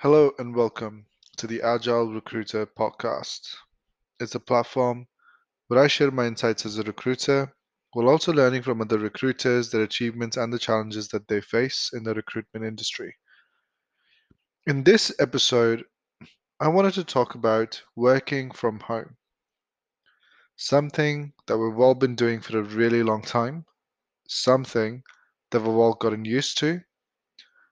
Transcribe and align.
Hello 0.00 0.30
and 0.38 0.54
welcome 0.54 1.06
to 1.38 1.46
the 1.46 1.62
Agile 1.62 2.12
Recruiter 2.12 2.66
podcast. 2.66 3.40
It's 4.20 4.34
a 4.34 4.40
platform 4.40 5.06
where 5.68 5.82
I 5.82 5.86
share 5.86 6.10
my 6.10 6.26
insights 6.26 6.66
as 6.66 6.78
a 6.78 6.82
recruiter 6.82 7.50
while 7.94 8.10
also 8.10 8.30
learning 8.30 8.60
from 8.60 8.82
other 8.82 8.98
recruiters, 8.98 9.70
their 9.70 9.84
achievements, 9.84 10.36
and 10.36 10.52
the 10.52 10.58
challenges 10.58 11.08
that 11.08 11.26
they 11.28 11.40
face 11.40 11.92
in 11.94 12.04
the 12.04 12.12
recruitment 12.12 12.66
industry. 12.66 13.16
In 14.66 14.84
this 14.84 15.14
episode, 15.18 15.82
I 16.60 16.68
wanted 16.68 16.92
to 16.92 17.04
talk 17.04 17.34
about 17.34 17.82
working 17.96 18.50
from 18.50 18.80
home, 18.80 19.16
something 20.56 21.32
that 21.46 21.56
we've 21.56 21.80
all 21.80 21.94
been 21.94 22.16
doing 22.16 22.42
for 22.42 22.58
a 22.58 22.62
really 22.62 23.02
long 23.02 23.22
time, 23.22 23.64
something 24.28 25.02
that 25.52 25.60
we've 25.60 25.68
all 25.70 25.94
gotten 25.94 26.26
used 26.26 26.58
to, 26.58 26.82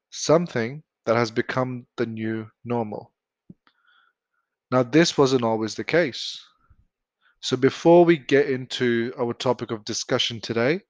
something 0.08 0.82
that 1.06 1.16
has 1.16 1.30
become 1.30 1.86
the 1.96 2.06
new 2.06 2.46
normal. 2.64 3.12
Now, 4.70 4.82
this 4.82 5.16
wasn't 5.18 5.44
always 5.44 5.74
the 5.74 5.84
case. 5.84 6.40
So, 7.40 7.56
before 7.56 8.04
we 8.04 8.16
get 8.16 8.48
into 8.48 9.12
our 9.18 9.34
topic 9.34 9.70
of 9.70 9.84
discussion 9.84 10.40
today, 10.40 10.80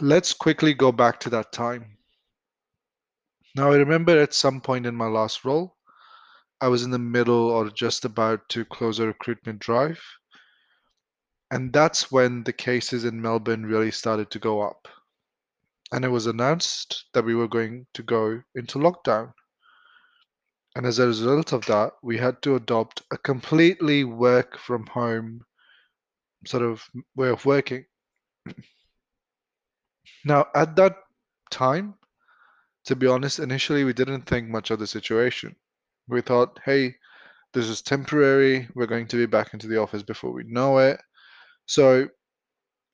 let's 0.00 0.32
quickly 0.32 0.74
go 0.74 0.92
back 0.92 1.18
to 1.20 1.30
that 1.30 1.52
time. 1.52 1.96
Now, 3.56 3.72
I 3.72 3.76
remember 3.76 4.20
at 4.20 4.34
some 4.34 4.60
point 4.60 4.86
in 4.86 4.94
my 4.94 5.06
last 5.06 5.44
role, 5.44 5.76
I 6.60 6.68
was 6.68 6.82
in 6.82 6.90
the 6.90 6.98
middle 6.98 7.50
or 7.50 7.70
just 7.70 8.04
about 8.04 8.48
to 8.50 8.64
close 8.66 8.98
a 8.98 9.06
recruitment 9.06 9.58
drive. 9.58 10.00
And 11.50 11.72
that's 11.72 12.12
when 12.12 12.44
the 12.44 12.52
cases 12.52 13.04
in 13.04 13.20
Melbourne 13.20 13.66
really 13.66 13.90
started 13.90 14.30
to 14.30 14.38
go 14.38 14.60
up 14.60 14.86
and 15.92 16.04
it 16.04 16.08
was 16.08 16.26
announced 16.26 17.04
that 17.14 17.24
we 17.24 17.34
were 17.34 17.48
going 17.48 17.86
to 17.94 18.02
go 18.02 18.42
into 18.54 18.78
lockdown. 18.78 19.32
And 20.76 20.86
as 20.86 20.98
a 20.98 21.06
result 21.06 21.52
of 21.52 21.66
that, 21.66 21.92
we 22.02 22.16
had 22.16 22.40
to 22.42 22.54
adopt 22.54 23.02
a 23.10 23.18
completely 23.18 24.04
work 24.04 24.56
from 24.56 24.86
home 24.86 25.40
sort 26.46 26.62
of 26.62 26.82
way 27.16 27.28
of 27.28 27.44
working. 27.44 27.84
Now, 30.24 30.48
at 30.54 30.76
that 30.76 30.96
time, 31.50 31.94
to 32.84 32.94
be 32.94 33.06
honest, 33.06 33.38
initially 33.38 33.84
we 33.84 33.94
didn't 33.94 34.22
think 34.22 34.48
much 34.48 34.70
of 34.70 34.78
the 34.78 34.86
situation. 34.86 35.56
We 36.08 36.20
thought, 36.20 36.58
hey, 36.64 36.94
this 37.54 37.66
is 37.68 37.80
temporary. 37.80 38.68
We're 38.74 38.86
going 38.86 39.06
to 39.08 39.16
be 39.16 39.24
back 39.24 39.54
into 39.54 39.66
the 39.66 39.80
office 39.80 40.02
before 40.02 40.32
we 40.32 40.44
know 40.44 40.78
it. 40.78 41.00
So 41.66 42.08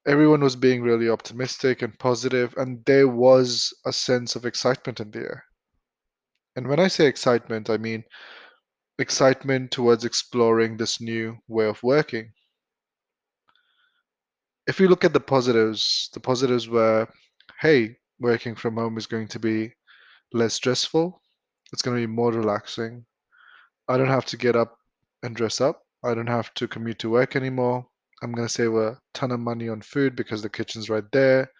everyone 0.06 0.40
was 0.40 0.56
being 0.56 0.82
really 0.82 1.08
optimistic 1.08 1.82
and 1.82 1.98
positive, 1.98 2.54
and 2.56 2.84
there 2.84 3.08
was 3.08 3.72
a 3.84 3.92
sense 3.92 4.36
of 4.36 4.46
excitement 4.46 5.00
in 5.00 5.10
the 5.10 5.20
air. 5.20 5.44
And 6.54 6.68
when 6.68 6.80
I 6.80 6.88
say 6.88 7.06
excitement, 7.06 7.68
I 7.68 7.76
mean 7.76 8.04
excitement 8.98 9.70
towards 9.72 10.04
exploring 10.04 10.76
this 10.76 11.00
new 11.00 11.36
way 11.48 11.66
of 11.66 11.82
working. 11.82 12.32
If 14.66 14.80
you 14.80 14.88
look 14.88 15.04
at 15.04 15.12
the 15.12 15.20
positives, 15.20 16.08
the 16.14 16.20
positives 16.20 16.68
were 16.68 17.06
hey, 17.60 17.96
working 18.20 18.54
from 18.54 18.76
home 18.76 18.98
is 18.98 19.06
going 19.06 19.28
to 19.28 19.38
be 19.38 19.72
less 20.32 20.54
stressful, 20.54 21.22
it's 21.72 21.82
going 21.82 21.96
to 21.96 22.06
be 22.06 22.12
more 22.12 22.32
relaxing. 22.32 23.04
I 23.88 23.96
don't 23.96 24.08
have 24.08 24.26
to 24.26 24.36
get 24.36 24.56
up 24.56 24.76
and 25.22 25.34
dress 25.34 25.60
up, 25.60 25.82
I 26.04 26.14
don't 26.14 26.26
have 26.26 26.52
to 26.54 26.68
commute 26.68 26.98
to 27.00 27.10
work 27.10 27.36
anymore. 27.36 27.86
I'm 28.22 28.32
going 28.32 28.48
to 28.48 28.52
save 28.52 28.74
a 28.74 28.98
ton 29.14 29.30
of 29.30 29.40
money 29.40 29.68
on 29.68 29.80
food 29.82 30.16
because 30.16 30.42
the 30.42 30.48
kitchen's 30.48 30.88
right 30.88 31.04
there. 31.12 31.50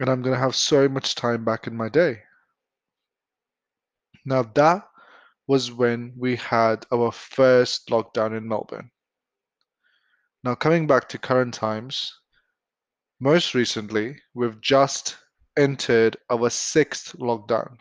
And 0.00 0.08
I'm 0.08 0.22
going 0.22 0.34
to 0.34 0.40
have 0.40 0.56
so 0.56 0.88
much 0.88 1.14
time 1.14 1.44
back 1.44 1.66
in 1.66 1.76
my 1.76 1.88
day. 1.88 2.18
Now, 4.24 4.42
that 4.54 4.86
was 5.46 5.72
when 5.72 6.12
we 6.16 6.36
had 6.36 6.86
our 6.92 7.12
first 7.12 7.88
lockdown 7.88 8.36
in 8.36 8.46
Melbourne. 8.46 8.90
Now, 10.42 10.54
coming 10.54 10.86
back 10.86 11.08
to 11.10 11.18
current 11.18 11.52
times, 11.52 12.12
most 13.20 13.54
recently, 13.54 14.16
we've 14.34 14.60
just 14.60 15.16
entered 15.58 16.16
our 16.30 16.48
sixth 16.48 17.14
lockdown. 17.18 17.76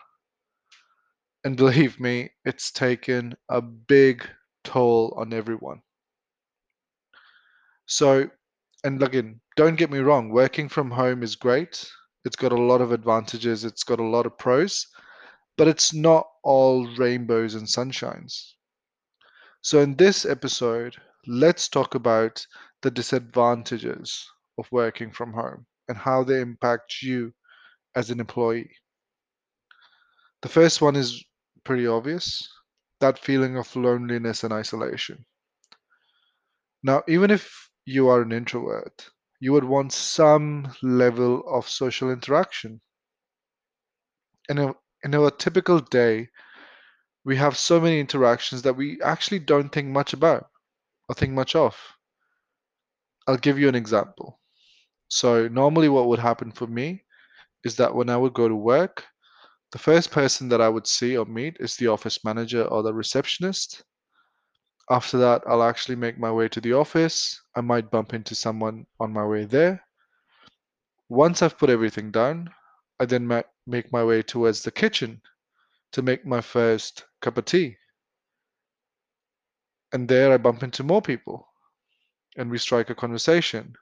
And 1.46 1.56
believe 1.56 2.00
me, 2.00 2.30
it's 2.44 2.72
taken 2.72 3.36
a 3.48 3.62
big 3.62 4.28
toll 4.64 5.14
on 5.16 5.32
everyone. 5.32 5.82
So, 7.90 8.30
and 8.84 9.02
again, 9.02 9.42
don't 9.56 9.76
get 9.76 9.90
me 9.90 9.98
wrong, 9.98 10.30
working 10.30 10.70
from 10.70 10.92
home 10.92 11.24
is 11.24 11.36
great. 11.36 11.90
It's 12.24 12.36
got 12.36 12.52
a 12.52 12.62
lot 12.62 12.82
of 12.82 12.92
advantages, 12.92 13.66
it's 13.66 13.84
got 13.84 14.00
a 14.00 14.04
lot 14.04 14.28
of 14.28 14.38
pros, 14.38 14.86
but 15.58 15.68
it's 15.68 15.92
not 15.92 16.28
all 16.44 16.88
rainbows 16.98 17.56
and 17.56 17.66
sunshines. 17.66 18.54
So, 19.62 19.80
in 19.80 19.96
this 19.96 20.24
episode, 20.24 20.98
let's 21.26 21.68
talk 21.68 21.96
about 21.96 22.46
the 22.84 22.92
disadvantages 22.92 24.24
of 24.60 24.72
working 24.72 25.12
from 25.12 25.34
home 25.34 25.66
and 25.88 25.98
how 25.98 26.24
they 26.24 26.42
impact 26.42 27.02
you 27.02 27.34
as 27.96 28.12
an 28.12 28.20
employee. 28.20 28.70
The 30.44 30.50
first 30.50 30.80
one 30.80 30.96
is 30.96 31.26
pretty 31.64 31.88
obvious 31.88 32.48
that 33.00 33.18
feeling 33.18 33.58
of 33.58 33.76
loneliness 33.76 34.44
and 34.44 34.54
isolation. 34.54 35.26
Now, 36.84 37.02
even 37.08 37.32
if 37.32 37.69
you 37.90 38.08
are 38.08 38.22
an 38.22 38.32
introvert, 38.32 39.10
you 39.40 39.52
would 39.52 39.64
want 39.64 39.92
some 39.92 40.72
level 40.84 41.44
of 41.50 41.68
social 41.68 42.12
interaction. 42.12 42.80
In 44.48 44.60
a, 44.60 44.76
in 45.04 45.16
a 45.16 45.32
typical 45.32 45.80
day, 45.80 46.30
we 47.26 47.36
have 47.38 47.58
so 47.58 47.82
many 47.82 48.00
interactions 48.00 48.62
that 48.62 48.76
we 48.76 49.02
actually 49.02 49.40
don't 49.40 49.70
think 49.70 49.88
much 49.88 50.14
about 50.14 50.46
or 51.08 51.16
think 51.16 51.34
much 51.34 51.56
of. 51.56 51.76
I'll 53.28 53.38
give 53.38 53.58
you 53.58 53.68
an 53.68 53.76
example. 53.76 54.40
So, 55.08 55.48
normally, 55.48 55.90
what 55.90 56.08
would 56.08 56.20
happen 56.20 56.52
for 56.52 56.68
me 56.68 57.04
is 57.64 57.76
that 57.78 57.96
when 57.96 58.12
I 58.12 58.18
would 58.18 58.36
go 58.36 58.48
to 58.48 58.56
work, 58.56 59.04
the 59.72 59.80
first 59.80 60.12
person 60.12 60.48
that 60.50 60.62
I 60.62 60.70
would 60.70 60.86
see 60.86 61.18
or 61.18 61.26
meet 61.26 61.58
is 61.60 61.76
the 61.76 61.88
office 61.88 62.24
manager 62.24 62.66
or 62.66 62.84
the 62.84 62.94
receptionist. 62.94 63.84
After 64.92 65.20
that, 65.20 65.44
I'll 65.46 65.64
actually 65.64 65.98
make 65.98 66.18
my 66.18 66.32
way 66.32 66.48
to 66.50 66.60
the 66.60 66.74
office. 66.74 67.42
I 67.56 67.62
might 67.62 67.92
bump 67.92 68.14
into 68.14 68.34
someone 68.34 68.88
on 69.00 69.14
my 69.14 69.26
way 69.26 69.46
there. 69.46 69.84
Once 71.10 71.42
I've 71.42 71.58
put 71.58 71.70
everything 71.70 72.12
down, 72.12 72.50
I 73.00 73.06
then 73.06 73.44
make 73.68 73.92
my 73.92 74.04
way 74.04 74.24
towards 74.24 74.64
the 74.64 74.72
kitchen 74.72 75.22
to 75.92 76.02
make 76.02 76.26
my 76.26 76.42
first 76.42 77.06
cup 77.22 77.38
of 77.38 77.46
tea. 77.46 77.78
And 79.94 80.08
there 80.08 80.34
I 80.34 80.38
bump 80.38 80.64
into 80.64 80.84
more 80.84 81.02
people 81.02 81.48
and 82.38 82.50
we 82.50 82.58
strike 82.58 82.90
a 82.90 82.96
conversation 82.96 83.74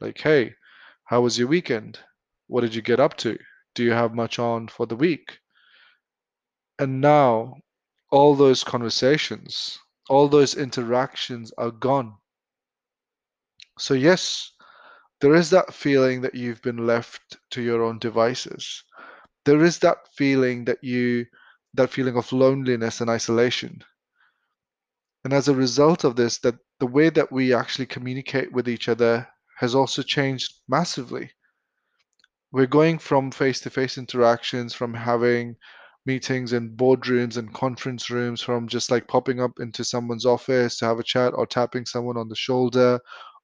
like, 0.00 0.18
hey, 0.18 0.54
how 1.04 1.20
was 1.20 1.38
your 1.38 1.48
weekend? 1.48 1.98
What 2.48 2.62
did 2.62 2.74
you 2.74 2.82
get 2.82 3.00
up 3.00 3.16
to? 3.18 3.38
Do 3.74 3.84
you 3.84 3.92
have 3.92 4.14
much 4.14 4.38
on 4.38 4.68
for 4.68 4.86
the 4.86 4.96
week? 4.96 5.38
And 6.78 7.00
now 7.00 7.56
all 8.10 8.34
those 8.34 8.64
conversations 8.64 9.78
all 10.08 10.28
those 10.28 10.56
interactions 10.56 11.52
are 11.58 11.70
gone. 11.70 12.14
So, 13.78 13.94
yes, 13.94 14.52
there 15.20 15.34
is 15.34 15.50
that 15.50 15.74
feeling 15.74 16.22
that 16.22 16.34
you've 16.34 16.62
been 16.62 16.86
left 16.86 17.38
to 17.50 17.62
your 17.62 17.82
own 17.82 17.98
devices. 17.98 18.82
There 19.44 19.62
is 19.64 19.78
that 19.80 20.08
feeling 20.14 20.64
that 20.64 20.82
you, 20.82 21.26
that 21.74 21.90
feeling 21.90 22.16
of 22.16 22.32
loneliness 22.32 23.00
and 23.00 23.10
isolation. 23.10 23.82
And 25.24 25.32
as 25.32 25.48
a 25.48 25.54
result 25.54 26.04
of 26.04 26.16
this, 26.16 26.38
that 26.38 26.56
the 26.78 26.86
way 26.86 27.10
that 27.10 27.30
we 27.30 27.52
actually 27.52 27.86
communicate 27.86 28.50
with 28.52 28.68
each 28.68 28.88
other 28.88 29.28
has 29.58 29.74
also 29.74 30.02
changed 30.02 30.54
massively. 30.68 31.30
We're 32.52 32.66
going 32.66 32.98
from 32.98 33.30
face 33.30 33.60
to 33.60 33.70
face 33.70 33.98
interactions, 33.98 34.74
from 34.74 34.94
having 34.94 35.56
meetings 36.06 36.52
and 36.52 36.76
boardrooms 36.76 37.36
and 37.36 37.52
conference 37.52 38.10
rooms 38.10 38.40
from 38.40 38.66
just 38.68 38.90
like 38.90 39.06
popping 39.06 39.40
up 39.40 39.52
into 39.60 39.84
someone's 39.84 40.26
office 40.26 40.78
to 40.78 40.86
have 40.86 40.98
a 40.98 41.04
chat 41.04 41.32
or 41.34 41.46
tapping 41.46 41.84
someone 41.84 42.16
on 42.16 42.28
the 42.28 42.36
shoulder 42.36 42.98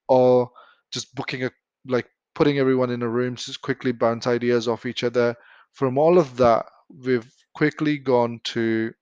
or 0.09 0.51
just 0.91 1.15
booking 1.15 1.45
a 1.45 1.51
like 1.87 2.09
putting 2.35 2.59
everyone 2.59 2.91
in 2.91 3.03
a 3.03 3.09
room 3.09 3.37
to 3.37 3.45
just 3.45 3.63
quickly 3.63 3.93
bounce 3.93 4.27
ideas 4.27 4.69
off 4.69 4.87
each 4.87 5.05
other. 5.05 5.35
From 5.73 5.99
all 5.99 6.19
of 6.19 6.37
that 6.39 6.67
we've 7.05 7.31
quickly 7.55 7.99
gone 7.99 8.41
to 8.45 8.93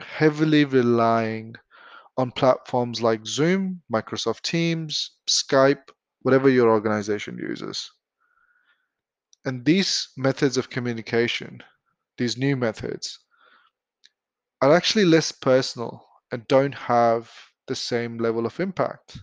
heavily 0.00 0.64
relying 0.64 1.54
on 2.16 2.30
platforms 2.30 3.02
like 3.02 3.26
zoom 3.26 3.82
microsoft 3.92 4.42
teams 4.42 5.12
skype 5.28 5.82
whatever 6.22 6.48
your 6.48 6.70
organization 6.70 7.38
uses. 7.38 7.90
And 9.44 9.64
these 9.64 10.08
methods 10.16 10.56
of 10.56 10.70
communication 10.70 11.60
these 12.18 12.36
new 12.36 12.56
methods 12.56 13.18
are 14.62 14.74
actually 14.74 15.04
less 15.04 15.32
personal 15.32 16.04
and 16.32 16.46
don't 16.48 16.74
have 16.74 17.30
the 17.66 17.74
same 17.74 18.18
level 18.18 18.46
of 18.46 18.60
impact. 18.60 19.18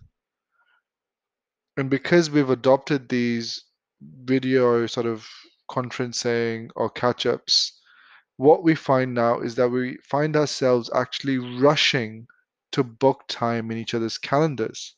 And 1.77 1.89
because 1.89 2.29
we've 2.29 2.49
adopted 2.49 3.09
these 3.09 3.63
video 4.01 4.85
sort 4.87 5.05
of 5.05 5.27
conferencing 5.69 6.69
or 6.75 6.89
catch 6.89 7.25
ups 7.25 7.81
what 8.41 8.63
we 8.63 8.73
find 8.73 9.13
now 9.13 9.39
is 9.39 9.53
that 9.53 9.69
we 9.69 9.97
find 10.03 10.35
ourselves 10.35 10.89
actually 10.95 11.37
rushing 11.37 12.25
to 12.71 12.83
book 12.83 13.21
time 13.27 13.69
in 13.69 13.77
each 13.77 13.93
other's 13.93 14.17
calendars. 14.17 14.95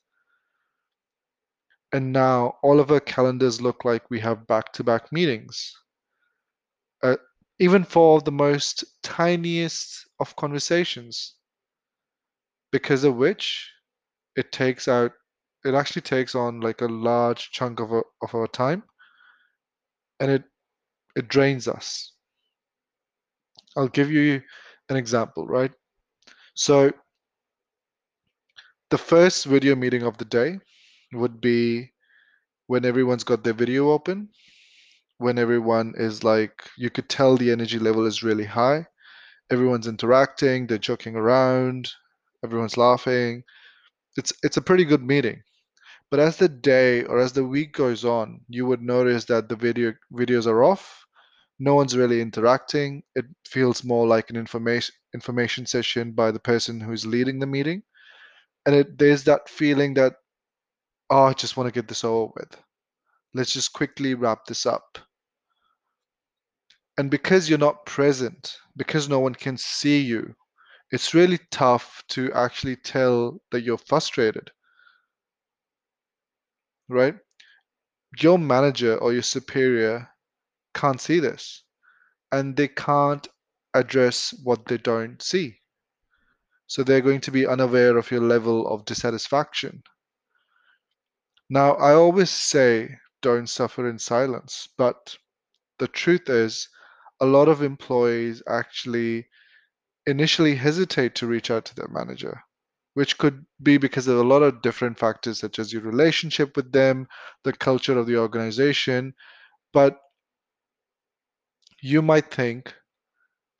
And 1.92 2.13
now 2.13 2.56
all 2.63 2.80
of 2.80 2.90
our 2.90 3.01
calendars 3.01 3.60
look 3.60 3.84
like 3.84 4.10
we 4.10 4.22
have 4.22 4.48
back 4.48 4.72
to 4.74 4.84
back 4.86 5.12
meetings. 5.12 5.75
Uh, 7.04 7.18
even 7.60 7.84
for 7.84 8.22
the 8.22 8.32
most 8.32 8.84
tiniest 9.04 10.08
of 10.20 10.36
conversations, 10.36 11.36
because 12.72 13.04
of 13.04 13.16
which 13.16 13.70
it 14.36 14.52
takes 14.52 14.88
out, 14.88 15.12
it 15.64 15.74
actually 15.76 16.02
takes 16.02 16.36
on 16.36 16.60
like 16.60 16.82
a 16.82 16.88
large 16.88 17.52
chunk 17.52 17.80
of 17.80 17.92
our, 17.92 18.06
of 18.22 18.34
our 18.36 18.48
time 18.48 18.84
and 20.20 20.32
it, 20.32 20.44
it 21.16 21.28
drains 21.28 21.68
us. 21.68 22.14
I'll 23.76 23.88
give 23.88 24.12
you 24.12 24.42
an 24.90 24.98
example, 24.98 25.48
right? 25.48 25.72
So 26.56 26.92
the 28.90 28.98
first 28.98 29.46
video 29.46 29.76
meeting 29.76 30.04
of 30.04 30.18
the 30.18 30.26
day 30.26 30.60
would 31.14 31.42
be 31.42 31.92
when 32.68 32.86
everyone's 32.86 33.24
got 33.24 33.44
their 33.44 33.54
video 33.54 33.92
open, 33.92 34.30
when 35.24 35.40
everyone 35.40 35.94
is 35.98 36.24
like, 36.24 36.70
you 36.78 36.90
could 36.90 37.10
tell 37.10 37.38
the 37.38 37.52
energy 37.52 37.80
level 37.80 38.06
is 38.06 38.24
really 38.24 38.46
high. 38.46 38.86
Everyone's 39.52 39.88
interacting, 39.88 40.68
they're 40.68 40.78
joking 40.78 41.16
around, 41.16 41.92
everyone's 42.44 42.78
laughing. 42.78 43.44
It's 44.18 44.34
it's 44.44 44.58
a 44.58 44.62
pretty 44.62 44.86
good 44.86 45.04
meeting. 45.04 45.42
But 46.12 46.20
as 46.20 46.38
the 46.38 46.50
day 46.50 47.04
or 47.06 47.20
as 47.20 47.34
the 47.34 47.46
week 47.46 47.74
goes 47.74 48.06
on, 48.06 48.42
you 48.50 48.66
would 48.68 48.81
notice 48.81 49.25
that 49.25 49.50
the 49.50 49.56
video 49.56 49.94
videos 50.12 50.46
are 50.46 50.64
off. 50.64 51.06
No 51.60 51.76
one's 51.76 51.98
really 51.98 52.22
interacting. 52.22 53.04
It 53.16 53.26
feels 53.48 53.84
more 53.84 54.06
like 54.06 54.30
an 54.30 54.36
information 54.36 54.94
information 55.16 55.66
session 55.66 56.12
by 56.12 56.31
the 56.31 56.40
person 56.40 56.80
who's 56.80 57.06
leading 57.06 57.40
the 57.40 57.48
meeting. 57.48 57.84
And 58.66 58.76
it, 58.76 58.98
there's 58.98 59.24
that 59.26 59.50
feeling 59.50 59.94
that, 59.96 60.14
oh, 61.10 61.24
I 61.24 61.34
just 61.34 61.58
want 61.58 61.68
to 61.68 61.80
get 61.80 61.88
this 61.88 62.04
over 62.04 62.31
with. 62.36 62.58
Let's 63.34 63.54
just 63.54 63.74
quickly 63.74 64.14
wrap 64.14 64.46
this 64.46 64.66
up. 64.66 65.00
And 66.98 67.10
because 67.10 67.50
you're 67.50 67.60
not 67.60 67.86
present, 67.86 68.56
because 68.78 69.10
no 69.10 69.19
one 69.19 69.34
can 69.34 69.57
see 69.57 70.00
you, 70.00 70.36
it's 70.92 71.13
really 71.13 71.40
tough 71.50 72.04
to 72.10 72.31
actually 72.34 72.75
tell 72.75 73.42
that 73.51 73.62
you're 73.62 73.80
frustrated. 73.80 74.51
Right? 76.88 77.16
Your 78.19 78.38
manager 78.38 78.98
or 78.98 79.12
your 79.12 79.24
superior 79.24 80.07
can't 80.75 81.01
see 81.01 81.19
this 81.19 81.63
and 82.31 82.56
they 82.56 82.68
can't 82.68 83.28
address 83.74 84.34
what 84.44 84.66
they 84.66 84.78
don't 84.78 85.22
see. 85.22 85.57
So 86.68 86.84
they're 86.84 87.01
going 87.01 87.22
to 87.22 87.31
be 87.31 87.45
unaware 87.45 87.98
of 87.98 88.10
your 88.12 88.22
level 88.22 88.68
of 88.68 88.86
dissatisfaction. 88.86 89.84
Now, 91.50 91.74
I 91.74 91.94
always 91.94 92.30
say 92.30 92.98
don't 93.22 93.48
suffer 93.48 93.88
in 93.88 94.00
silence, 94.00 94.68
but 94.78 95.16
the 95.80 95.88
truth 95.88 96.30
is, 96.30 96.68
a 97.19 97.25
lot 97.25 97.48
of 97.48 97.62
employees 97.62 98.42
actually 98.48 99.27
initially 100.06 100.56
hesitate 100.56 101.15
to 101.15 101.27
reach 101.27 101.50
out 101.51 101.65
to 101.65 101.75
their 101.75 101.88
manager, 101.88 102.42
which 102.94 103.18
could 103.18 103.45
be 103.62 103.77
because 103.77 104.07
of 104.07 104.18
a 104.18 104.24
lot 104.24 104.44
of 104.44 104.62
different 104.62 104.98
factors, 105.00 105.39
such 105.39 105.60
as 105.60 105.71
your 105.71 105.81
relationship 105.81 106.56
with 106.56 106.71
them, 106.71 107.07
the 107.44 107.54
culture 107.54 107.98
of 107.98 108.07
the 108.07 108.18
organization. 108.18 109.13
But 109.71 110.00
you 111.81 112.01
might 112.01 112.31
think 112.31 112.74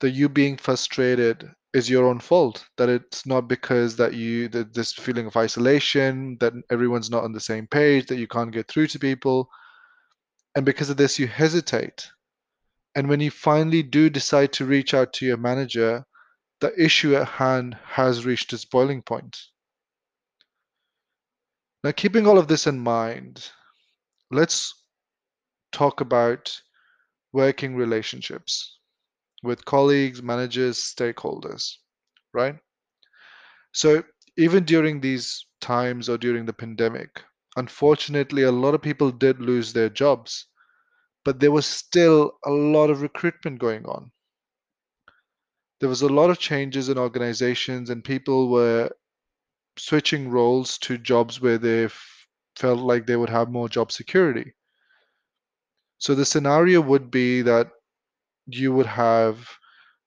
that 0.00 0.10
you 0.10 0.28
being 0.28 0.56
frustrated 0.56 1.50
is 1.74 1.90
your 1.90 2.06
own 2.06 2.20
fault 2.20 2.64
that 2.78 2.88
it's 2.88 3.26
not 3.26 3.48
because 3.48 3.96
that 3.96 4.14
you 4.14 4.48
that 4.48 4.72
this 4.72 4.92
feeling 4.92 5.26
of 5.26 5.36
isolation 5.36 6.36
that 6.38 6.52
everyone's 6.70 7.10
not 7.10 7.24
on 7.24 7.32
the 7.32 7.40
same 7.40 7.66
page 7.66 8.06
that 8.06 8.18
you 8.18 8.28
can't 8.28 8.52
get 8.52 8.68
through 8.68 8.86
to 8.86 8.98
people 8.98 9.48
and 10.54 10.64
because 10.64 10.88
of 10.88 10.96
this 10.96 11.18
you 11.18 11.26
hesitate 11.26 12.08
and 12.94 13.08
when 13.08 13.20
you 13.20 13.30
finally 13.30 13.82
do 13.82 14.08
decide 14.08 14.52
to 14.52 14.64
reach 14.64 14.94
out 14.94 15.12
to 15.12 15.26
your 15.26 15.36
manager 15.36 16.04
the 16.60 16.72
issue 16.82 17.14
at 17.16 17.28
hand 17.28 17.76
has 17.84 18.24
reached 18.24 18.52
its 18.52 18.64
boiling 18.64 19.02
point 19.02 19.38
now 21.82 21.92
keeping 21.92 22.26
all 22.26 22.38
of 22.38 22.48
this 22.48 22.66
in 22.66 22.78
mind 22.78 23.50
let's 24.30 24.74
talk 25.72 26.00
about 26.00 26.60
working 27.32 27.74
relationships 27.74 28.78
with 29.42 29.64
colleagues, 29.64 30.22
managers, 30.22 30.78
stakeholders, 30.78 31.76
right? 32.32 32.56
So 33.72 34.02
even 34.38 34.64
during 34.64 35.00
these 35.00 35.44
times 35.60 36.08
or 36.08 36.16
during 36.16 36.46
the 36.46 36.52
pandemic, 36.52 37.22
unfortunately, 37.56 38.44
a 38.44 38.52
lot 38.52 38.74
of 38.74 38.82
people 38.82 39.10
did 39.10 39.40
lose 39.40 39.72
their 39.72 39.90
jobs, 39.90 40.46
but 41.24 41.40
there 41.40 41.52
was 41.52 41.66
still 41.66 42.32
a 42.44 42.50
lot 42.50 42.90
of 42.90 43.02
recruitment 43.02 43.58
going 43.58 43.84
on. 43.86 44.10
There 45.80 45.88
was 45.88 46.02
a 46.02 46.08
lot 46.08 46.30
of 46.30 46.38
changes 46.38 46.88
in 46.88 46.98
organizations, 46.98 47.90
and 47.90 48.04
people 48.04 48.48
were 48.48 48.90
switching 49.76 50.30
roles 50.30 50.78
to 50.78 50.98
jobs 50.98 51.40
where 51.40 51.58
they 51.58 51.88
felt 52.56 52.78
like 52.78 53.06
they 53.06 53.16
would 53.16 53.30
have 53.30 53.50
more 53.50 53.68
job 53.68 53.90
security. 53.90 54.54
So 55.98 56.14
the 56.14 56.24
scenario 56.24 56.80
would 56.80 57.10
be 57.10 57.42
that 57.42 57.68
you 58.46 58.72
would 58.72 58.86
have, 58.86 59.48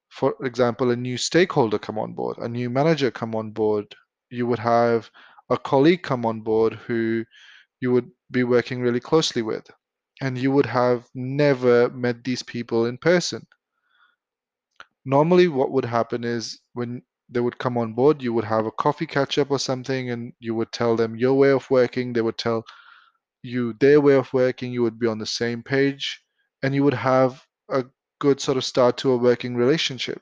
for 0.10 0.36
example, 0.46 0.92
a 0.92 0.96
new 0.96 1.18
stakeholder 1.18 1.80
come 1.80 1.98
on 1.98 2.14
board, 2.14 2.38
a 2.38 2.48
new 2.48 2.70
manager 2.70 3.12
come 3.12 3.36
on 3.36 3.52
board. 3.52 3.96
You 4.30 4.46
would 4.48 4.60
have 4.60 5.10
a 5.50 5.58
colleague 5.58 6.04
come 6.04 6.26
on 6.26 6.42
board 6.42 6.74
who 6.74 7.26
you 7.80 7.92
would 7.92 8.10
be 8.32 8.44
working 8.44 8.82
really 8.82 9.00
closely 9.00 9.42
with. 9.42 9.68
And 10.22 10.38
you 10.38 10.52
would 10.52 10.66
have 10.66 11.08
never 11.14 11.90
met 11.90 12.24
these 12.24 12.42
people 12.42 12.86
in 12.86 12.98
person. 12.98 13.46
Normally, 15.06 15.48
what 15.48 15.72
would 15.72 15.86
happen 15.86 16.24
is 16.24 16.60
when 16.74 17.02
they 17.30 17.40
would 17.40 17.58
come 17.60 17.78
on 17.78 17.94
board, 17.94 18.22
you 18.22 18.34
would 18.34 18.46
have 18.46 18.66
a 18.66 18.72
coffee 18.72 19.06
catch 19.06 19.38
up 19.38 19.52
or 19.52 19.60
something, 19.60 20.10
and 20.12 20.34
you 20.40 20.56
would 20.56 20.72
tell 20.72 20.96
them 20.96 21.16
your 21.16 21.34
way 21.36 21.52
of 21.52 21.70
working. 21.70 22.14
They 22.14 22.22
would 22.22 22.38
tell 22.38 22.64
you 23.44 23.74
their 23.80 24.02
way 24.02 24.16
of 24.16 24.34
working. 24.34 24.72
You 24.72 24.84
would 24.84 25.00
be 25.00 25.08
on 25.08 25.20
the 25.20 25.26
same 25.26 25.62
page, 25.62 26.22
and 26.64 26.74
you 26.74 26.84
would 26.84 26.94
have 26.94 27.42
a 27.70 27.86
good 28.20 28.42
sort 28.42 28.58
of 28.58 28.66
start 28.66 28.98
to 28.98 29.12
a 29.12 29.18
working 29.18 29.56
relationship. 29.56 30.22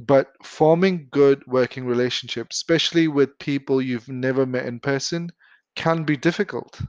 But 0.00 0.32
forming 0.42 1.08
good 1.12 1.46
working 1.46 1.86
relationships, 1.86 2.56
especially 2.56 3.06
with 3.06 3.38
people 3.38 3.82
you've 3.82 4.08
never 4.08 4.46
met 4.46 4.66
in 4.66 4.80
person, 4.80 5.30
can 5.76 6.04
be 6.04 6.16
difficult. 6.16 6.80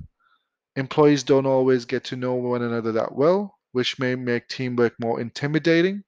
Employees 0.75 1.23
don't 1.23 1.45
always 1.45 1.85
get 1.85 2.03
to 2.05 2.15
know 2.15 2.33
one 2.33 2.61
another 2.61 2.91
that 2.91 3.15
well, 3.15 3.57
which 3.71 3.99
may 3.99 4.15
make 4.15 4.47
teamwork 4.47 4.93
more 4.99 5.21
intimidating 5.21 6.03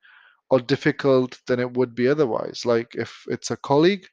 or 0.50 0.60
difficult 0.60 1.40
than 1.48 1.60
it 1.60 1.74
would 1.74 1.96
be 1.96 2.08
otherwise. 2.08 2.66
Like 2.66 2.96
if 2.96 3.24
it's 3.28 3.52
a 3.52 3.58
colleague, 3.58 4.06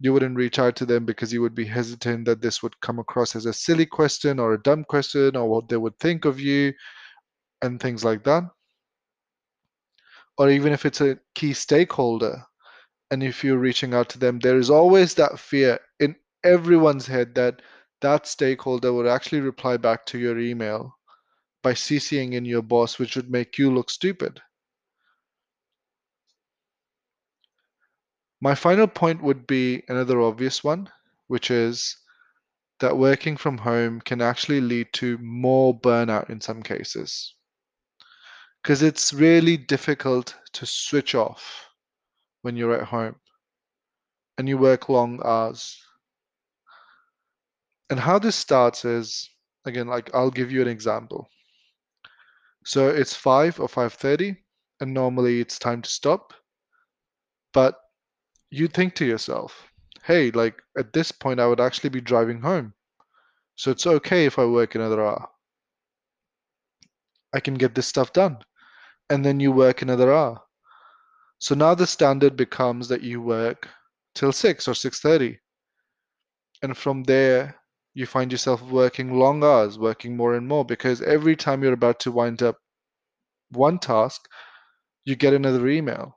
you 0.00 0.12
wouldn't 0.12 0.36
reach 0.36 0.58
out 0.58 0.76
to 0.76 0.86
them 0.86 1.04
because 1.04 1.32
you 1.32 1.42
would 1.42 1.54
be 1.54 1.64
hesitant 1.64 2.24
that 2.26 2.40
this 2.40 2.62
would 2.62 2.80
come 2.80 2.98
across 2.98 3.34
as 3.34 3.46
a 3.46 3.52
silly 3.52 3.86
question 3.86 4.38
or 4.38 4.54
a 4.54 4.62
dumb 4.62 4.84
question 4.84 5.36
or 5.36 5.48
what 5.48 5.68
they 5.68 5.76
would 5.76 5.98
think 5.98 6.24
of 6.24 6.38
you 6.38 6.72
and 7.62 7.80
things 7.80 8.04
like 8.04 8.24
that. 8.24 8.44
Or 10.36 10.50
even 10.50 10.72
if 10.72 10.86
it's 10.86 11.00
a 11.00 11.18
key 11.34 11.52
stakeholder 11.52 12.44
and 13.10 13.22
if 13.22 13.42
you're 13.42 13.58
reaching 13.58 13.92
out 13.92 14.08
to 14.10 14.18
them, 14.18 14.38
there 14.38 14.58
is 14.58 14.70
always 14.70 15.14
that 15.14 15.38
fear 15.38 15.80
in 15.98 16.14
everyone's 16.44 17.06
head 17.06 17.34
that 17.34 17.60
that 18.00 18.26
stakeholder 18.26 18.92
would 18.92 19.06
actually 19.06 19.40
reply 19.40 19.76
back 19.76 20.06
to 20.06 20.18
your 20.18 20.38
email 20.38 20.96
by 21.62 21.72
CCing 21.72 22.32
in 22.32 22.44
your 22.44 22.62
boss, 22.62 22.98
which 22.98 23.16
would 23.16 23.30
make 23.30 23.58
you 23.58 23.72
look 23.72 23.90
stupid. 23.90 24.40
My 28.40 28.54
final 28.54 28.86
point 28.86 29.22
would 29.22 29.46
be 29.46 29.82
another 29.88 30.20
obvious 30.20 30.62
one, 30.62 30.88
which 31.26 31.50
is 31.50 31.96
that 32.80 32.96
working 32.96 33.36
from 33.36 33.58
home 33.58 34.00
can 34.00 34.22
actually 34.22 34.60
lead 34.60 34.92
to 34.92 35.18
more 35.18 35.78
burnout 35.78 36.30
in 36.30 36.40
some 36.40 36.62
cases 36.62 37.34
because 38.62 38.82
it's 38.82 39.12
really 39.12 39.56
difficult 39.56 40.36
to 40.52 40.66
switch 40.66 41.14
off 41.14 41.66
when 42.42 42.56
you're 42.56 42.74
at 42.74 42.86
home 42.86 43.16
and 44.36 44.48
you 44.48 44.58
work 44.58 44.88
long 44.88 45.20
hours. 45.24 45.82
And 47.90 47.98
how 47.98 48.18
this 48.18 48.36
starts 48.36 48.84
is 48.84 49.28
again 49.64 49.88
like 49.88 50.14
I'll 50.14 50.30
give 50.30 50.52
you 50.52 50.62
an 50.62 50.68
example. 50.68 51.28
So 52.64 52.88
it's 52.88 53.14
5 53.14 53.60
or 53.60 53.68
5:30 53.68 54.36
and 54.80 54.92
normally 54.92 55.40
it's 55.40 55.58
time 55.58 55.82
to 55.82 55.90
stop. 55.90 56.34
But 57.52 57.80
you 58.50 58.68
think 58.68 58.94
to 58.96 59.06
yourself, 59.06 59.68
"Hey, 60.04 60.30
like 60.30 60.62
at 60.76 60.92
this 60.92 61.12
point 61.12 61.40
I 61.40 61.46
would 61.46 61.60
actually 61.60 61.90
be 61.90 62.00
driving 62.00 62.40
home. 62.40 62.74
So 63.56 63.70
it's 63.70 63.86
okay 63.86 64.26
if 64.26 64.38
I 64.38 64.44
work 64.44 64.74
another 64.74 65.04
hour. 65.04 65.28
I 67.34 67.40
can 67.40 67.54
get 67.54 67.74
this 67.74 67.86
stuff 67.86 68.12
done." 68.12 68.44
and 69.10 69.24
then 69.24 69.40
you 69.40 69.52
work 69.52 69.82
another 69.82 70.12
hour. 70.12 70.40
So 71.38 71.54
now 71.54 71.74
the 71.74 71.86
standard 71.86 72.36
becomes 72.36 72.88
that 72.88 73.02
you 73.02 73.22
work 73.22 73.68
till 74.14 74.32
6 74.32 74.68
or 74.68 74.74
6:30. 74.74 75.38
And 76.62 76.76
from 76.76 77.04
there 77.04 77.57
you 77.98 78.06
find 78.06 78.30
yourself 78.30 78.62
working 78.62 79.18
long 79.18 79.42
hours, 79.42 79.76
working 79.76 80.16
more 80.16 80.36
and 80.36 80.46
more 80.46 80.64
because 80.64 81.02
every 81.02 81.34
time 81.34 81.64
you're 81.64 81.72
about 81.72 81.98
to 81.98 82.12
wind 82.12 82.44
up 82.44 82.56
one 83.50 83.76
task, 83.76 84.28
you 85.04 85.16
get 85.16 85.34
another 85.34 85.66
email 85.66 86.16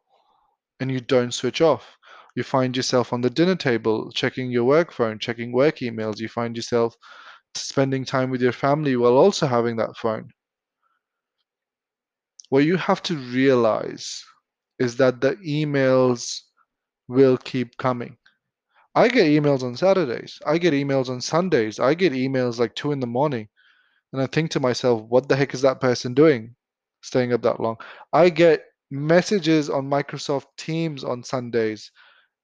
and 0.79 0.91
you 0.91 1.01
don't 1.01 1.33
switch 1.33 1.59
off. 1.59 1.97
You 2.35 2.43
find 2.43 2.77
yourself 2.77 3.11
on 3.11 3.21
the 3.21 3.31
dinner 3.31 3.55
table 3.55 4.11
checking 4.11 4.51
your 4.51 4.63
work 4.63 4.91
phone, 4.91 5.17
checking 5.17 5.51
work 5.51 5.77
emails. 5.77 6.19
You 6.19 6.27
find 6.27 6.55
yourself 6.55 6.95
spending 7.55 8.05
time 8.05 8.29
with 8.29 8.43
your 8.43 8.51
family 8.51 8.95
while 8.95 9.17
also 9.17 9.47
having 9.47 9.77
that 9.77 9.97
phone. 9.97 10.29
What 12.49 12.63
you 12.63 12.77
have 12.77 13.01
to 13.03 13.17
realize 13.17 14.23
is 14.77 14.97
that 14.97 15.19
the 15.19 15.35
emails 15.37 16.41
will 17.07 17.37
keep 17.39 17.75
coming. 17.77 18.17
I 18.93 19.07
get 19.07 19.27
emails 19.27 19.63
on 19.63 19.75
Saturdays. 19.75 20.39
I 20.45 20.57
get 20.57 20.73
emails 20.73 21.09
on 21.09 21.21
Sundays. 21.21 21.79
I 21.79 21.93
get 21.93 22.13
emails 22.13 22.59
like 22.59 22.75
two 22.75 22.91
in 22.91 22.99
the 22.99 23.07
morning. 23.07 23.47
And 24.11 24.21
I 24.21 24.27
think 24.27 24.51
to 24.51 24.59
myself, 24.59 25.03
what 25.03 25.29
the 25.29 25.35
heck 25.35 25.53
is 25.53 25.61
that 25.61 25.79
person 25.79 26.13
doing 26.13 26.55
staying 27.01 27.31
up 27.31 27.41
that 27.43 27.61
long? 27.61 27.77
I 28.11 28.29
get 28.29 28.65
messages 28.89 29.69
on 29.69 29.89
Microsoft 29.89 30.47
Teams 30.57 31.03
on 31.03 31.23
Sundays 31.23 31.91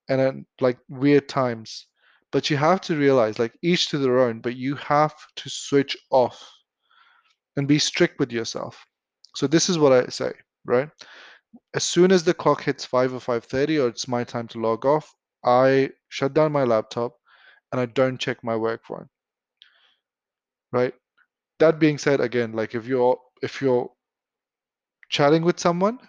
and 0.08 0.22
at 0.22 0.36
like 0.62 0.77
weird 0.88 1.27
times. 1.27 1.88
But 2.32 2.50
you 2.50 2.58
have 2.58 2.82
to 2.82 2.98
realize, 2.98 3.39
like 3.39 3.58
each 3.62 3.89
to 3.89 3.98
their 3.98 4.20
own, 4.20 4.42
but 4.42 4.56
you 4.56 4.75
have 4.75 5.13
to 5.38 5.50
switch 5.50 5.98
off 6.12 6.42
and 7.56 7.68
be 7.68 7.80
strict 7.80 8.20
with 8.20 8.32
yourself. 8.32 8.86
So 9.36 9.48
this 9.48 9.70
is 9.70 9.80
what 9.80 9.94
I 9.94 10.08
say, 10.08 10.34
right? 10.66 10.89
As 11.74 11.84
soon 11.84 12.12
as 12.12 12.24
the 12.24 12.34
clock 12.34 12.63
hits 12.63 12.86
5 12.86 13.13
or 13.13 13.20
5:30 13.20 13.84
or 13.84 13.88
it's 13.88 14.08
my 14.08 14.24
time 14.24 14.48
to 14.50 14.62
log 14.62 14.86
off, 14.86 15.13
I 15.44 15.92
shut 16.10 16.34
down 16.34 16.52
my 16.52 16.64
laptop 16.64 17.14
and 17.72 17.82
I 17.82 17.86
don't 17.86 18.20
check 18.20 18.44
my 18.44 18.56
work 18.56 18.86
phone. 18.86 19.08
Right? 20.72 20.94
That 21.60 21.80
being 21.80 21.98
said, 21.98 22.20
again, 22.20 22.54
like 22.54 22.76
if 22.76 22.86
you're 22.86 23.18
if 23.42 23.62
you're 23.62 23.90
chatting 25.10 25.44
with 25.44 25.60
someone 25.60 26.00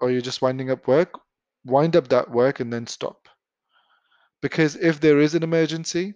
or 0.00 0.10
you're 0.10 0.20
just 0.20 0.42
winding 0.42 0.70
up 0.70 0.86
work, 0.86 1.18
wind 1.64 1.96
up 1.96 2.08
that 2.08 2.30
work 2.30 2.60
and 2.60 2.72
then 2.72 2.86
stop. 2.86 3.28
Because 4.40 4.76
if 4.76 5.00
there 5.00 5.20
is 5.20 5.34
an 5.34 5.42
emergency 5.42 6.14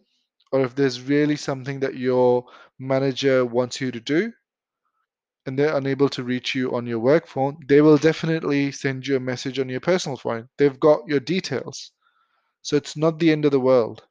or 0.52 0.62
if 0.64 0.74
there's 0.74 1.00
really 1.00 1.36
something 1.36 1.80
that 1.80 1.96
your 1.96 2.44
manager 2.78 3.44
wants 3.44 3.80
you 3.80 3.90
to 3.92 4.00
do 4.00 4.32
and 5.46 5.56
they're 5.56 5.76
unable 5.76 6.08
to 6.08 6.24
reach 6.24 6.54
you 6.54 6.74
on 6.74 6.86
your 6.86 6.98
work 6.98 7.28
phone, 7.28 7.56
they 7.68 7.80
will 7.80 7.98
definitely 7.98 8.72
send 8.72 9.06
you 9.06 9.16
a 9.16 9.20
message 9.20 9.58
on 9.60 9.68
your 9.68 9.80
personal 9.80 10.16
phone. 10.16 10.48
They've 10.58 10.78
got 10.80 11.06
your 11.06 11.20
details. 11.20 11.92
So 12.66 12.74
it's 12.74 12.96
not 12.96 13.20
the 13.20 13.30
end 13.30 13.44
of 13.44 13.52
the 13.52 13.60
world. 13.60 14.02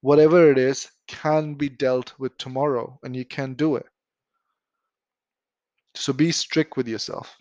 Whatever 0.00 0.50
it 0.50 0.56
is 0.56 0.90
can 1.06 1.52
be 1.52 1.68
dealt 1.68 2.18
with 2.18 2.34
tomorrow 2.38 2.98
and 3.02 3.14
you 3.14 3.26
can 3.26 3.52
do 3.52 3.76
it. 3.76 3.84
So 5.94 6.14
be 6.14 6.32
strict 6.32 6.78
with 6.78 6.88
yourself. 6.88 7.36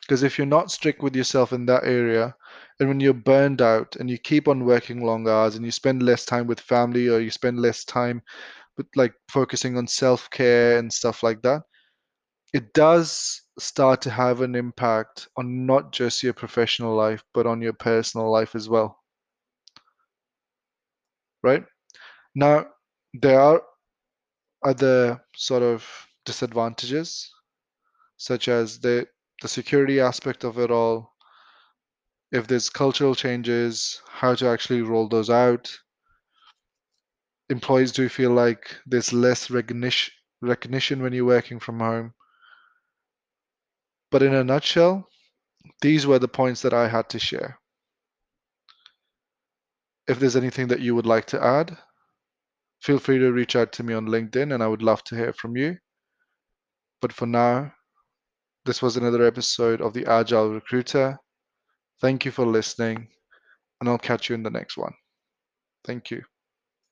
Because 0.00 0.22
if 0.22 0.38
you're 0.38 0.46
not 0.46 0.70
strict 0.70 1.02
with 1.02 1.14
yourself 1.14 1.52
in 1.52 1.66
that 1.66 1.84
area, 1.84 2.34
and 2.80 2.88
when 2.88 2.98
you're 2.98 3.12
burned 3.12 3.60
out 3.60 3.94
and 3.96 4.08
you 4.08 4.16
keep 4.16 4.48
on 4.48 4.64
working 4.64 5.04
long 5.04 5.28
hours 5.28 5.56
and 5.56 5.64
you 5.66 5.70
spend 5.70 6.02
less 6.02 6.24
time 6.24 6.46
with 6.46 6.58
family 6.58 7.08
or 7.08 7.20
you 7.20 7.30
spend 7.30 7.60
less 7.60 7.84
time 7.84 8.22
with 8.78 8.86
like 8.96 9.12
focusing 9.28 9.76
on 9.76 9.86
self 9.86 10.30
care 10.30 10.78
and 10.78 10.90
stuff 10.90 11.22
like 11.22 11.42
that, 11.42 11.60
it 12.54 12.72
does 12.72 13.42
start 13.58 14.02
to 14.02 14.10
have 14.10 14.40
an 14.42 14.54
impact 14.54 15.28
on 15.36 15.66
not 15.66 15.92
just 15.92 16.22
your 16.22 16.34
professional 16.34 16.94
life, 16.94 17.22
but 17.34 17.46
on 17.46 17.62
your 17.62 17.72
personal 17.72 18.30
life 18.30 18.54
as 18.54 18.68
well. 18.68 18.98
Right? 21.42 21.64
Now, 22.34 22.66
there 23.14 23.40
are 23.40 23.62
other 24.64 25.24
sort 25.36 25.62
of 25.62 25.86
disadvantages, 26.24 27.30
such 28.16 28.48
as 28.48 28.78
the 28.80 29.06
the 29.42 29.48
security 29.48 30.00
aspect 30.00 30.44
of 30.44 30.58
it 30.58 30.70
all, 30.70 31.14
if 32.32 32.46
there's 32.46 32.70
cultural 32.70 33.14
changes, 33.14 34.00
how 34.08 34.34
to 34.34 34.48
actually 34.48 34.82
roll 34.82 35.08
those 35.08 35.30
out. 35.30 35.70
Employees 37.50 37.92
do 37.92 38.08
feel 38.08 38.30
like 38.32 38.76
there's 38.86 39.12
less 39.12 39.50
recognition 39.50 40.12
recognition 40.42 41.02
when 41.02 41.12
you're 41.12 41.24
working 41.24 41.60
from 41.60 41.80
home. 41.80 42.12
But 44.16 44.22
in 44.22 44.32
a 44.32 44.42
nutshell, 44.42 45.10
these 45.82 46.06
were 46.06 46.18
the 46.18 46.26
points 46.26 46.62
that 46.62 46.72
I 46.72 46.88
had 46.88 47.10
to 47.10 47.18
share. 47.18 47.60
If 50.08 50.18
there's 50.18 50.36
anything 50.36 50.68
that 50.68 50.80
you 50.80 50.94
would 50.94 51.04
like 51.04 51.26
to 51.26 51.44
add, 51.44 51.76
feel 52.80 52.98
free 52.98 53.18
to 53.18 53.30
reach 53.30 53.56
out 53.56 53.72
to 53.72 53.82
me 53.82 53.92
on 53.92 54.06
LinkedIn 54.06 54.54
and 54.54 54.62
I 54.62 54.68
would 54.68 54.80
love 54.80 55.04
to 55.04 55.16
hear 55.16 55.34
from 55.34 55.54
you. 55.54 55.76
But 57.02 57.12
for 57.12 57.26
now, 57.26 57.74
this 58.64 58.80
was 58.80 58.96
another 58.96 59.22
episode 59.22 59.82
of 59.82 59.92
the 59.92 60.06
Agile 60.06 60.54
Recruiter. 60.54 61.18
Thank 62.00 62.24
you 62.24 62.30
for 62.30 62.46
listening, 62.46 63.08
and 63.82 63.86
I'll 63.90 63.98
catch 63.98 64.30
you 64.30 64.34
in 64.34 64.42
the 64.42 64.48
next 64.48 64.78
one. 64.78 64.94
Thank 65.84 66.10
you. 66.10 66.22